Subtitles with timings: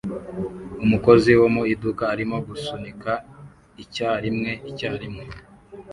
[0.83, 3.11] Umukozi wo mu iduka arimo gusunika
[3.83, 5.23] icyarimwe icyarimwe